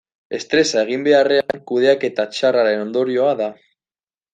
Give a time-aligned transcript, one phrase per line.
[0.37, 3.57] Estresa eginbeharraren kudeaketa txarraren ondorioa da.